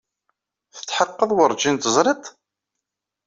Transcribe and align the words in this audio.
Tetḥeqqeḍ 0.75 1.31
werjin 1.37 1.75
teẓriḍ-t? 1.83 2.25